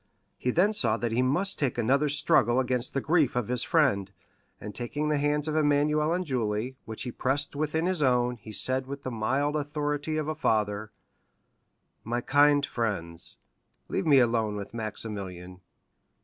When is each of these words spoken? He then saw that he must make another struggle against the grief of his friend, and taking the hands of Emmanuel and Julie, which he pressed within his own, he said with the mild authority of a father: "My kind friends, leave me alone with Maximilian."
He 0.39 0.49
then 0.49 0.73
saw 0.73 0.97
that 0.97 1.11
he 1.11 1.21
must 1.21 1.61
make 1.61 1.77
another 1.77 2.09
struggle 2.09 2.59
against 2.59 2.95
the 2.95 3.01
grief 3.05 3.35
of 3.35 3.49
his 3.49 3.61
friend, 3.61 4.11
and 4.59 4.73
taking 4.73 5.09
the 5.09 5.19
hands 5.19 5.47
of 5.47 5.55
Emmanuel 5.55 6.11
and 6.11 6.25
Julie, 6.25 6.75
which 6.85 7.03
he 7.03 7.11
pressed 7.11 7.55
within 7.55 7.85
his 7.85 8.01
own, 8.01 8.37
he 8.37 8.51
said 8.51 8.87
with 8.87 9.03
the 9.03 9.11
mild 9.11 9.55
authority 9.55 10.17
of 10.17 10.27
a 10.27 10.33
father: 10.33 10.91
"My 12.03 12.19
kind 12.21 12.65
friends, 12.65 13.37
leave 13.89 14.07
me 14.07 14.17
alone 14.17 14.55
with 14.55 14.73
Maximilian." 14.73 15.61